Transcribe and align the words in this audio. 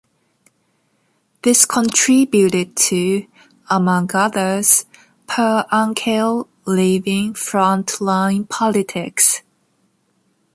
This 1.43 1.63
contributed 1.67 2.75
to, 2.75 3.27
among 3.69 4.09
others, 4.15 4.85
Per 5.27 5.63
Unckel 5.71 6.47
leaving 6.65 7.35
front-line 7.35 8.45
politics. 8.45 9.43